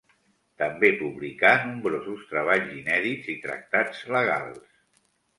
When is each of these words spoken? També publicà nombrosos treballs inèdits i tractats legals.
També 0.59 0.87
publicà 1.01 1.49
nombrosos 1.65 2.23
treballs 2.31 2.71
inèdits 2.77 3.29
i 3.35 3.35
tractats 3.43 4.01
legals. 4.17 4.65